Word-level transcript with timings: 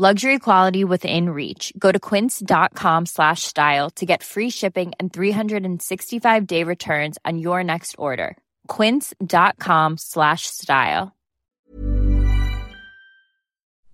Luxury 0.00 0.38
quality 0.38 0.82
within 0.82 1.28
reach. 1.28 1.74
Go 1.78 1.92
to 1.92 2.00
quince.com 2.00 3.04
slash 3.04 3.42
style 3.42 3.90
to 3.96 4.06
get 4.06 4.22
free 4.22 4.48
shipping 4.48 4.92
and 4.98 5.12
365 5.12 6.46
day 6.46 6.64
returns 6.64 7.18
on 7.26 7.36
your 7.36 7.62
next 7.62 7.96
order. 7.98 8.38
Quince.com 8.66 9.98
slash 9.98 10.46
style. 10.46 11.14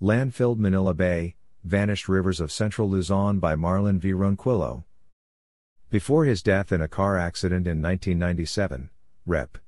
Landfilled 0.00 0.58
Manila 0.58 0.94
Bay, 0.94 1.34
Vanished 1.64 2.08
Rivers 2.08 2.40
of 2.40 2.52
Central 2.52 2.88
Luzon 2.88 3.40
by 3.40 3.56
Marlon 3.56 3.98
V. 3.98 4.12
Ronquillo. 4.12 4.84
Before 5.90 6.24
his 6.24 6.40
death 6.40 6.70
in 6.70 6.80
a 6.80 6.86
car 6.86 7.18
accident 7.18 7.66
in 7.66 7.82
1997, 7.82 8.90
Rep. 9.26 9.58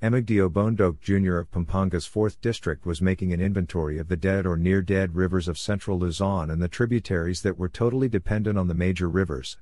Emigdio 0.00 0.48
Bondoc 0.48 1.00
Jr. 1.00 1.38
of 1.38 1.50
Pampanga's 1.50 2.08
4th 2.08 2.40
District 2.40 2.86
was 2.86 3.02
making 3.02 3.32
an 3.32 3.40
inventory 3.40 3.98
of 3.98 4.06
the 4.06 4.16
dead 4.16 4.46
or 4.46 4.56
near 4.56 4.80
dead 4.80 5.16
rivers 5.16 5.48
of 5.48 5.58
central 5.58 5.98
Luzon 5.98 6.50
and 6.50 6.62
the 6.62 6.68
tributaries 6.68 7.42
that 7.42 7.58
were 7.58 7.68
totally 7.68 8.08
dependent 8.08 8.56
on 8.56 8.68
the 8.68 8.74
major 8.74 9.08
rivers. 9.08 9.58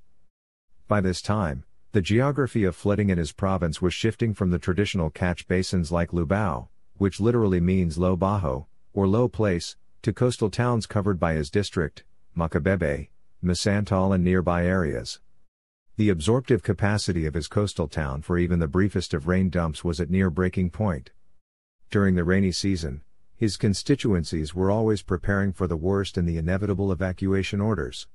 By 0.89 1.01
this 1.01 1.23
time, 1.23 1.65
the 1.93 2.03
geography 2.03 2.65
of 2.65 2.77
flooding 2.77 3.09
in 3.09 3.17
his 3.17 3.33
province 3.33 3.81
was 3.81 3.95
shifting 3.95 4.35
from 4.35 4.51
the 4.51 4.59
traditional 4.59 5.09
catch 5.09 5.49
basins 5.49 5.91
like 5.91 6.11
Lubao, 6.11 6.69
which 6.99 7.19
literally 7.19 7.61
means 7.61 7.97
low 7.97 8.15
bajo, 8.15 8.67
or 8.93 9.09
low 9.09 9.29
place, 9.29 9.77
to 10.03 10.13
coastal 10.13 10.51
towns 10.51 10.85
covered 10.85 11.19
by 11.19 11.33
his 11.33 11.49
district, 11.49 12.05
Macabebe, 12.37 13.09
Masantol 13.43 14.15
and 14.15 14.23
nearby 14.23 14.67
areas. 14.67 15.19
The 15.99 16.11
absorptive 16.11 16.63
capacity 16.63 17.25
of 17.25 17.33
his 17.33 17.49
coastal 17.49 17.89
town 17.89 18.21
for 18.21 18.37
even 18.37 18.59
the 18.59 18.69
briefest 18.69 19.15
of 19.15 19.27
rain 19.27 19.49
dumps 19.49 19.83
was 19.83 19.99
at 19.99 20.11
near 20.11 20.29
breaking 20.29 20.69
point. 20.69 21.11
During 21.91 22.17
the 22.17 22.25
rainy 22.25 22.53
season, 22.53 23.01
his 23.35 23.57
constituencies 23.57 24.55
were 24.55 24.71
always 24.71 25.01
preparing 25.01 25.55
for 25.55 25.67
the 25.67 25.75
worst 25.75 26.19
and 26.19 26.29
the 26.29 26.37
inevitable 26.37 26.93
evacuation 26.93 27.63
orders. 27.63 28.09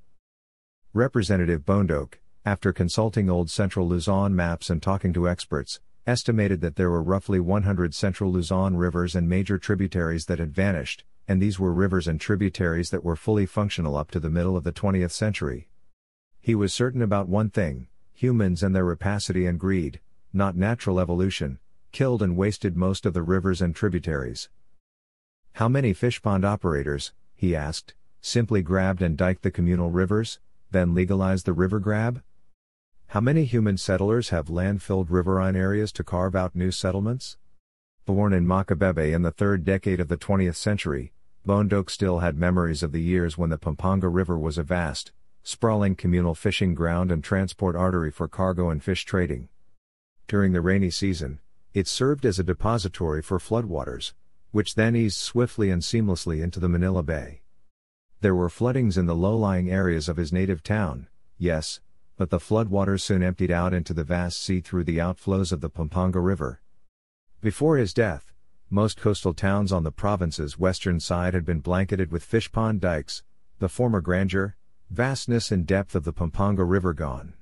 Representative 0.94 1.66
Bondoc, 1.66 2.20
after 2.46 2.72
consulting 2.72 3.32
old 3.32 3.50
Central 3.50 3.88
Luzon 3.88 4.36
maps 4.36 4.70
and 4.70 4.80
talking 4.80 5.12
to 5.14 5.28
experts, 5.28 5.80
estimated 6.06 6.62
that 6.62 6.76
there 6.76 6.92
were 6.92 7.02
roughly 7.02 7.40
100 7.40 7.96
Central 7.96 8.32
Luzon 8.32 8.78
rivers 8.78 9.16
and 9.16 9.28
major 9.28 9.58
tributaries 9.58 10.26
that 10.28 10.38
had 10.38 10.54
vanished, 10.54 11.04
and 11.28 11.42
these 11.42 11.60
were 11.60 11.74
rivers 11.74 12.08
and 12.08 12.22
tributaries 12.22 12.92
that 12.92 13.04
were 13.04 13.16
fully 13.16 13.48
functional 13.48 13.96
up 13.96 14.12
to 14.12 14.20
the 14.20 14.30
middle 14.30 14.56
of 14.56 14.64
the 14.64 14.72
20th 14.72 15.10
century. 15.10 15.68
He 16.44 16.56
was 16.56 16.74
certain 16.74 17.04
about 17.04 17.30
one 17.30 17.52
thing 17.52 17.88
humans 18.14 18.64
and 18.64 18.76
their 18.76 18.86
rapacity 18.86 19.46
and 19.46 19.60
greed, 19.60 20.00
not 20.34 20.56
natural 20.56 21.00
evolution, 21.00 21.60
killed 21.92 22.24
and 22.24 22.36
wasted 22.36 22.76
most 22.76 23.06
of 23.06 23.14
the 23.14 23.22
rivers 23.22 23.62
and 23.62 23.76
tributaries. 23.76 24.50
How 25.54 25.70
many 25.70 25.94
fishpond 25.94 26.44
operators, 26.44 27.14
he 27.36 27.56
asked, 27.56 27.94
simply 28.22 28.62
grabbed 28.62 29.02
and 29.02 29.18
diked 29.18 29.44
the 29.44 29.52
communal 29.52 29.92
rivers, 29.92 30.40
then 30.72 30.96
legalized 30.96 31.46
the 31.46 31.54
river 31.54 31.80
grab? 31.80 32.24
How 33.08 33.22
many 33.22 33.46
human 33.46 33.78
settlers 33.78 34.30
have 34.30 34.50
land 34.50 34.82
filled 34.82 35.12
riverine 35.12 35.56
areas 35.56 35.92
to 35.94 36.04
carve 36.04 36.36
out 36.36 36.56
new 36.56 36.72
settlements? 36.72 37.38
Born 38.06 38.34
in 38.34 38.48
Macabebe 38.48 39.14
in 39.14 39.22
the 39.22 39.32
third 39.32 39.64
decade 39.64 40.00
of 40.00 40.08
the 40.08 40.18
20th 40.18 40.56
century, 40.56 41.12
Bondoc 41.46 41.90
still 41.90 42.20
had 42.20 42.38
memories 42.38 42.82
of 42.82 42.94
the 42.94 43.02
years 43.02 43.38
when 43.38 43.50
the 43.50 43.58
Pampanga 43.58 44.08
River 44.08 44.40
was 44.40 44.58
a 44.58 44.64
vast, 44.64 45.12
sprawling 45.44 45.96
communal 45.96 46.36
fishing 46.36 46.76
ground 46.76 47.12
and 47.12 47.24
transport 47.24 47.76
artery 47.76 48.12
for 48.12 48.28
cargo 48.28 48.70
and 48.70 48.84
fish 48.84 49.06
trading. 49.06 49.50
During 50.28 50.54
the 50.54 50.62
rainy 50.62 50.90
season, 50.90 51.40
it 51.74 51.88
served 51.88 52.26
as 52.26 52.38
a 52.38 52.44
depository 52.44 53.22
for 53.22 53.40
floodwaters, 53.40 54.14
which 54.52 54.76
then 54.76 54.96
eased 54.96 55.18
swiftly 55.18 55.70
and 55.70 55.82
seamlessly 55.82 56.44
into 56.44 56.60
the 56.60 56.70
Manila 56.70 57.04
Bay. 57.04 57.42
There 58.20 58.36
were 58.36 58.50
floodings 58.50 58.98
in 58.98 59.08
the 59.08 59.16
low-lying 59.16 59.72
areas 59.72 60.08
of 60.08 60.18
his 60.18 60.32
native 60.32 60.62
town, 60.62 61.08
yes, 61.38 61.80
but 62.18 62.30
the 62.30 62.40
floodwaters 62.40 63.02
soon 63.02 63.24
emptied 63.24 63.50
out 63.50 63.74
into 63.74 63.94
the 63.94 64.04
vast 64.04 64.42
sea 64.42 64.60
through 64.60 64.84
the 64.84 65.00
outflows 65.00 65.52
of 65.52 65.62
the 65.62 65.70
Pampanga 65.70 66.20
River. 66.20 66.62
Before 67.42 67.78
his 67.78 67.94
death, 67.94 68.32
most 68.70 69.02
coastal 69.02 69.34
towns 69.34 69.72
on 69.72 69.84
the 69.84 69.92
province's 69.92 70.60
western 70.60 71.00
side 71.00 71.34
had 71.34 71.46
been 71.46 71.62
blanketed 71.62 72.12
with 72.12 72.24
fish 72.24 72.52
pond 72.52 72.80
dikes, 72.80 73.24
the 73.60 73.68
former 73.68 74.02
grandeur, 74.02 74.56
vastness 74.92 75.54
and 75.54 75.66
depth 75.66 75.96
of 75.96 76.04
the 76.04 76.12
Pampanga 76.12 76.66
River 76.66 76.94
gone. 76.94 77.34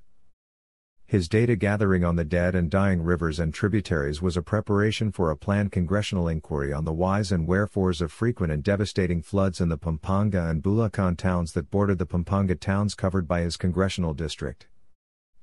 His 1.07 1.27
data 1.27 1.55
gathering 1.55 2.05
on 2.05 2.15
the 2.15 2.23
dead 2.23 2.53
and 2.53 2.69
dying 2.69 3.01
rivers 3.01 3.39
and 3.39 3.51
tributaries 3.51 4.21
was 4.21 4.37
a 4.37 4.43
preparation 4.43 5.11
for 5.11 5.31
a 5.31 5.35
planned 5.35 5.71
congressional 5.71 6.27
inquiry 6.27 6.71
on 6.71 6.85
the 6.85 6.93
whys 6.93 7.31
and 7.31 7.47
wherefores 7.47 8.01
of 8.01 8.11
frequent 8.11 8.53
and 8.53 8.63
devastating 8.63 9.23
floods 9.23 9.59
in 9.59 9.69
the 9.69 9.79
Pampanga 9.79 10.47
and 10.47 10.61
Bulacan 10.61 11.17
towns 11.17 11.53
that 11.53 11.71
bordered 11.71 11.97
the 11.97 12.05
Pampanga 12.05 12.53
towns 12.53 12.93
covered 12.93 13.27
by 13.27 13.41
his 13.41 13.57
congressional 13.57 14.13
district. 14.13 14.67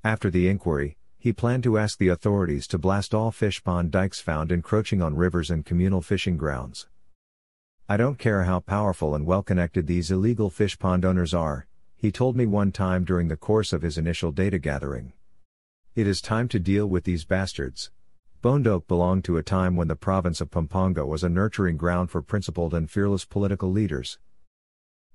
After 0.01 0.29
the 0.31 0.47
inquiry, 0.47 0.95
he 1.19 1.33
planned 1.33 1.63
to 1.63 1.77
ask 1.77 1.97
the 1.97 2.07
authorities 2.07 2.67
to 2.67 2.77
blast 2.77 3.13
all 3.13 3.31
fish 3.31 3.61
pond 3.61 3.91
dikes 3.91 4.21
found 4.21 4.53
encroaching 4.53 5.01
on 5.01 5.17
rivers 5.17 5.51
and 5.51 5.65
communal 5.65 6.01
fishing 6.01 6.37
grounds. 6.37 6.87
I 7.89 7.97
don't 7.97 8.17
care 8.17 8.43
how 8.43 8.61
powerful 8.61 9.13
and 9.13 9.25
well 9.25 9.43
connected 9.43 9.87
these 9.87 10.09
illegal 10.09 10.49
fish 10.49 10.79
pond 10.79 11.03
owners 11.03 11.33
are, 11.33 11.66
he 11.97 12.11
told 12.11 12.37
me 12.37 12.45
one 12.45 12.71
time 12.71 13.03
during 13.03 13.27
the 13.27 13.35
course 13.35 13.73
of 13.73 13.81
his 13.81 13.97
initial 13.97 14.31
data 14.31 14.59
gathering. 14.59 15.13
It 15.95 16.05
is 16.05 16.21
time 16.21 16.47
to 16.49 16.59
deal 16.59 16.85
with 16.85 17.05
these 17.05 17.25
bastards. 17.25 17.89
Bondoc 18.43 18.87
belonged 18.87 19.25
to 19.25 19.37
a 19.37 19.43
time 19.43 19.75
when 19.75 19.87
the 19.87 19.95
province 19.95 20.39
of 20.39 20.51
Pampanga 20.51 21.07
was 21.07 21.23
a 21.23 21.29
nurturing 21.29 21.75
ground 21.75 22.11
for 22.11 22.21
principled 22.21 22.75
and 22.75 22.89
fearless 22.89 23.25
political 23.25 23.71
leaders. 23.71 24.19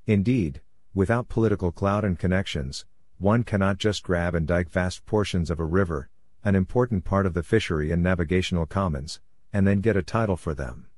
Indeed, 0.09 0.60
without 0.93 1.28
political 1.28 1.70
clout 1.70 2.04
and 2.04 2.19
connections, 2.19 2.84
one 3.19 3.44
cannot 3.44 3.78
just 3.78 4.03
grab 4.03 4.34
and 4.34 4.44
dike 4.44 4.69
vast 4.69 5.06
portions 5.06 5.50
of 5.50 5.60
a 5.60 5.64
river, 5.64 6.10
an 6.44 6.56
important 6.56 7.04
part 7.04 7.26
of 7.26 7.34
the 7.34 7.44
fishery 7.44 7.93
and 7.93 8.03
navigational 8.03 8.66
commons, 8.66 9.20
and 9.53 9.64
then 9.64 9.81
get 9.81 9.97
a 9.97 10.03
title 10.03 10.37
for 10.37 10.53
them. 10.53 10.88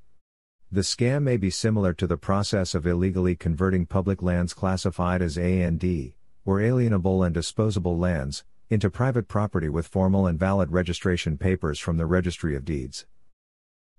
The 0.75 0.81
scam 0.81 1.23
may 1.23 1.37
be 1.37 1.51
similar 1.51 1.93
to 1.95 2.07
the 2.09 2.17
process 2.17 2.75
of 2.75 2.85
illegally 2.85 3.37
converting 3.37 3.87
public 3.87 4.25
lands 4.25 4.53
classified 4.53 5.23
as 5.23 5.39
A&D, 5.39 6.17
or 6.45 6.59
alienable 6.59 7.25
and 7.25 7.33
disposable 7.33 7.97
lands, 7.97 8.43
into 8.71 8.91
private 8.91 9.29
property 9.29 9.69
with 9.69 9.87
formal 9.87 10.27
and 10.27 10.37
valid 10.37 10.73
registration 10.73 11.39
papers 11.39 11.79
from 11.79 11.97
the 11.97 12.07
Registry 12.07 12.57
of 12.57 12.65
Deeds. 12.65 13.07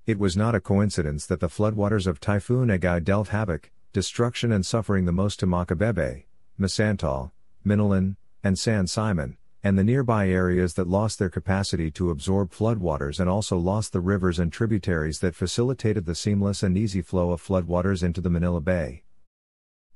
It 0.06 0.20
was 0.20 0.36
not 0.36 0.54
a 0.54 0.60
coincidence 0.60 1.26
that 1.28 1.40
the 1.40 1.48
floodwaters 1.48 2.08
of 2.08 2.20
Typhoon 2.20 2.68
Egay 2.68 3.06
dealt 3.06 3.30
havoc, 3.30 3.72
destruction 3.94 4.52
and 4.52 4.66
suffering 4.66 5.06
the 5.06 5.14
most 5.14 5.40
to 5.40 5.48
Macabebe, 5.48 6.26
Masantol, 6.60 7.32
Minalin, 7.66 8.18
and 8.44 8.60
San 8.60 8.86
Simon, 8.86 9.38
and 9.66 9.80
the 9.80 9.84
nearby 9.84 10.30
areas 10.30 10.76
that 10.76 10.88
lost 10.88 11.18
their 11.18 11.28
capacity 11.28 11.90
to 11.90 12.12
absorb 12.12 12.52
floodwaters 12.52 13.20
and 13.20 13.28
also 13.28 13.58
lost 13.58 13.92
the 13.92 14.00
rivers 14.00 14.38
and 14.38 14.54
tributaries 14.54 15.22
that 15.22 15.34
facilitated 15.34 16.06
the 16.06 16.14
seamless 16.14 16.62
and 16.62 16.78
easy 16.78 17.02
flow 17.02 17.32
of 17.32 17.42
floodwaters 17.42 18.04
into 18.04 18.22
the 18.22 18.30
Manila 18.30 18.62
Bay. 18.62 19.02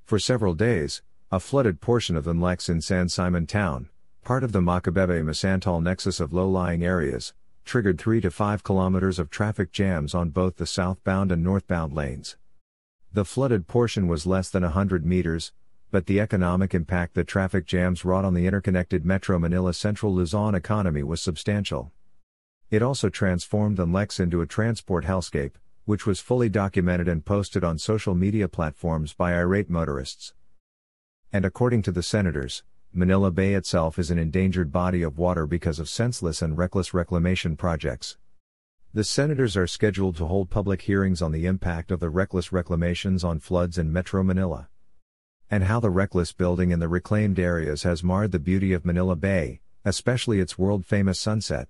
For 0.05 0.17
several 0.17 0.55
days, 0.55 1.03
a 1.31 1.39
flooded 1.39 1.81
portion 1.81 2.15
of 2.15 2.23
the 2.23 2.33
NLEX 2.33 2.67
in 2.67 2.81
San 2.81 3.09
Simon 3.09 3.45
town, 3.45 3.89
part 4.23 4.43
of 4.43 4.53
the 4.53 4.59
Macabebe 4.59 5.21
Masantol 5.21 5.83
nexus 5.83 6.19
of 6.19 6.33
low-lying 6.33 6.83
areas, 6.83 7.35
triggered 7.63 8.01
3 8.01 8.21
to 8.21 8.31
5 8.31 8.63
kilometers 8.63 9.19
of 9.19 9.29
traffic 9.29 9.71
jams 9.71 10.15
on 10.15 10.31
both 10.31 10.55
the 10.55 10.65
southbound 10.65 11.31
and 11.31 11.43
northbound 11.43 11.93
lanes. 11.93 12.37
The 13.13 13.23
flooded 13.23 13.67
portion 13.67 14.07
was 14.07 14.25
less 14.25 14.49
than 14.49 14.63
100 14.63 15.05
meters, 15.05 15.51
but 15.91 16.05
the 16.05 16.19
economic 16.19 16.75
impact 16.75 17.15
the 17.15 17.23
traffic 17.23 17.65
jams 17.65 18.05
wrought 18.05 18.23
on 18.23 18.35
the 18.35 18.45
interconnected 18.45 19.03
Metro 19.03 19.39
Manila 19.39 19.73
Central 19.73 20.13
Luzon 20.13 20.53
economy 20.53 21.01
was 21.01 21.21
substantial. 21.21 21.91
It 22.69 22.83
also 22.83 23.09
transformed 23.09 23.77
the 23.77 23.87
NLEX 23.87 24.19
into 24.19 24.41
a 24.41 24.45
transport 24.45 25.05
hellscape, 25.05 25.53
which 25.85 26.05
was 26.05 26.19
fully 26.19 26.47
documented 26.47 27.07
and 27.07 27.25
posted 27.25 27.63
on 27.63 27.79
social 27.79 28.13
media 28.13 28.47
platforms 28.47 29.13
by 29.13 29.33
irate 29.33 29.71
motorists. 29.71 30.35
And 31.33 31.43
according 31.43 31.81
to 31.83 31.91
the 31.91 32.03
senators, 32.03 32.63
Manila 32.93 33.31
Bay 33.31 33.55
itself 33.55 33.97
is 33.97 34.11
an 34.11 34.19
endangered 34.19 34.71
body 34.71 35.01
of 35.01 35.17
water 35.17 35.47
because 35.47 35.79
of 35.79 35.89
senseless 35.89 36.43
and 36.43 36.55
reckless 36.55 36.93
reclamation 36.93 37.55
projects. 37.55 38.17
The 38.93 39.03
senators 39.03 39.57
are 39.57 39.67
scheduled 39.67 40.17
to 40.17 40.27
hold 40.27 40.51
public 40.51 40.83
hearings 40.83 41.21
on 41.21 41.31
the 41.31 41.47
impact 41.47 41.89
of 41.89 41.99
the 41.99 42.09
reckless 42.09 42.51
reclamations 42.51 43.23
on 43.23 43.39
floods 43.39 43.79
in 43.79 43.91
Metro 43.91 44.21
Manila 44.23 44.68
and 45.51 45.63
how 45.63 45.79
the 45.79 45.89
reckless 45.89 46.31
building 46.31 46.71
in 46.71 46.79
the 46.79 46.87
reclaimed 46.87 47.39
areas 47.39 47.83
has 47.83 48.03
marred 48.03 48.31
the 48.31 48.39
beauty 48.39 48.73
of 48.73 48.85
Manila 48.85 49.15
Bay, 49.15 49.61
especially 49.83 50.39
its 50.39 50.57
world 50.57 50.85
famous 50.85 51.19
sunset. 51.19 51.67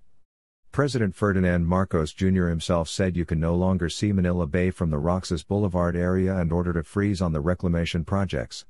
President 0.72 1.16
Ferdinand 1.16 1.66
Marcos 1.66 2.14
Jr. 2.14 2.48
himself 2.48 2.90
said 2.90 3.18
you 3.18 3.26
can 3.26 3.40
no 3.40 3.56
longer 3.56 3.90
see 3.90 4.12
Manila 4.12 4.46
Bay 4.46 4.70
from 4.70 4.92
the 4.92 5.00
Roxas 5.00 5.44
Boulevard 5.44 5.96
area 5.96 6.38
and 6.38 6.52
ordered 6.52 6.78
a 6.78 6.84
freeze 6.84 7.22
on 7.22 7.34
the 7.34 7.42
reclamation 7.42 8.06
projects. 8.06 8.66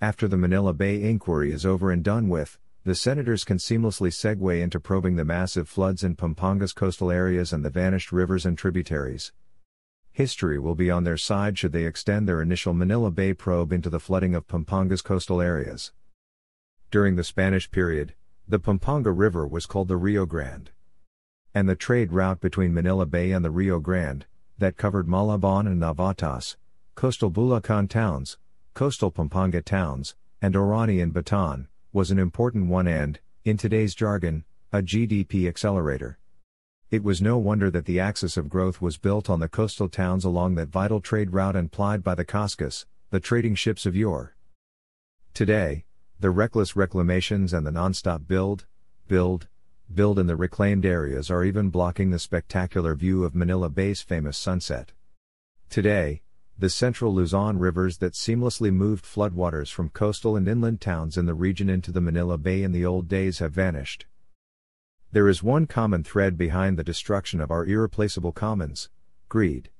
After 0.00 0.28
the 0.28 0.36
Manila 0.36 0.74
Bay 0.74 1.02
inquiry 1.02 1.52
is 1.52 1.64
over 1.64 1.90
and 1.90 2.02
done 2.02 2.28
with, 2.28 2.58
the 2.84 2.94
senators 2.94 3.44
can 3.44 3.58
seamlessly 3.58 4.10
segue 4.10 4.60
into 4.60 4.80
probing 4.80 5.16
the 5.16 5.24
massive 5.24 5.68
floods 5.68 6.02
in 6.02 6.16
Pampanga's 6.16 6.72
coastal 6.72 7.10
areas 7.10 7.52
and 7.52 7.64
the 7.64 7.70
vanished 7.70 8.10
rivers 8.10 8.44
and 8.44 8.56
tributaries. 8.56 9.32
History 10.20 10.58
will 10.58 10.74
be 10.74 10.90
on 10.90 11.04
their 11.04 11.16
side 11.16 11.56
should 11.56 11.72
they 11.72 11.86
extend 11.86 12.28
their 12.28 12.42
initial 12.42 12.74
Manila 12.74 13.10
Bay 13.10 13.32
probe 13.32 13.72
into 13.72 13.88
the 13.88 13.98
flooding 13.98 14.34
of 14.34 14.46
Pampanga's 14.46 15.00
coastal 15.00 15.40
areas. 15.40 15.92
During 16.90 17.16
the 17.16 17.24
Spanish 17.24 17.70
period, 17.70 18.12
the 18.46 18.58
Pampanga 18.58 19.12
River 19.12 19.46
was 19.46 19.64
called 19.64 19.88
the 19.88 19.96
Rio 19.96 20.26
Grande. 20.26 20.72
And 21.54 21.66
the 21.66 21.74
trade 21.74 22.12
route 22.12 22.38
between 22.38 22.74
Manila 22.74 23.06
Bay 23.06 23.32
and 23.32 23.42
the 23.42 23.50
Rio 23.50 23.80
Grande, 23.80 24.26
that 24.58 24.76
covered 24.76 25.08
Malabon 25.08 25.66
and 25.66 25.80
Navotas, 25.80 26.56
coastal 26.94 27.30
Bulacan 27.30 27.88
towns, 27.88 28.36
coastal 28.74 29.10
Pampanga 29.10 29.62
towns, 29.62 30.16
and 30.42 30.54
Orani 30.54 31.02
and 31.02 31.14
Bataan, 31.14 31.68
was 31.94 32.10
an 32.10 32.18
important 32.18 32.66
one 32.66 32.86
and, 32.86 33.20
in 33.46 33.56
today's 33.56 33.94
jargon, 33.94 34.44
a 34.70 34.82
GDP 34.82 35.48
accelerator. 35.48 36.18
It 36.90 37.04
was 37.04 37.22
no 37.22 37.38
wonder 37.38 37.70
that 37.70 37.84
the 37.84 38.00
axis 38.00 38.36
of 38.36 38.48
growth 38.48 38.80
was 38.80 38.98
built 38.98 39.30
on 39.30 39.38
the 39.38 39.48
coastal 39.48 39.88
towns 39.88 40.24
along 40.24 40.56
that 40.56 40.70
vital 40.70 41.00
trade 41.00 41.32
route 41.32 41.54
and 41.54 41.70
plied 41.70 42.02
by 42.02 42.16
the 42.16 42.24
Koskas, 42.24 42.84
the 43.10 43.20
trading 43.20 43.54
ships 43.54 43.86
of 43.86 43.94
yore. 43.94 44.34
Today, 45.32 45.84
the 46.18 46.30
reckless 46.30 46.74
reclamations 46.74 47.52
and 47.52 47.64
the 47.64 47.70
non-stop 47.70 48.26
build, 48.26 48.66
build, 49.06 49.46
build 49.94 50.18
in 50.18 50.26
the 50.26 50.34
reclaimed 50.34 50.84
areas 50.84 51.30
are 51.30 51.44
even 51.44 51.70
blocking 51.70 52.10
the 52.10 52.18
spectacular 52.18 52.96
view 52.96 53.22
of 53.22 53.36
Manila 53.36 53.70
Bay's 53.70 54.02
famous 54.02 54.36
sunset. 54.36 54.90
Today, 55.68 56.22
the 56.58 56.68
central 56.68 57.14
Luzon 57.14 57.60
rivers 57.60 57.98
that 57.98 58.14
seamlessly 58.14 58.72
moved 58.72 59.04
floodwaters 59.04 59.70
from 59.70 59.90
coastal 59.90 60.34
and 60.34 60.48
inland 60.48 60.80
towns 60.80 61.16
in 61.16 61.26
the 61.26 61.34
region 61.34 61.70
into 61.70 61.92
the 61.92 62.00
Manila 62.00 62.36
Bay 62.36 62.64
in 62.64 62.72
the 62.72 62.84
old 62.84 63.06
days 63.06 63.38
have 63.38 63.52
vanished. 63.52 64.06
There 65.12 65.28
is 65.28 65.42
one 65.42 65.66
common 65.66 66.04
thread 66.04 66.38
behind 66.38 66.78
the 66.78 66.84
destruction 66.84 67.40
of 67.40 67.50
our 67.50 67.66
irreplaceable 67.66 68.30
commons 68.30 68.90
greed. 69.28 69.70